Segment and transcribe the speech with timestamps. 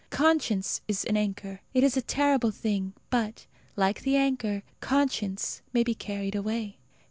[0.09, 1.61] Conscience is an anchor.
[1.75, 6.77] It is a terrible thing, but, like the anchor, conscience may be carried away.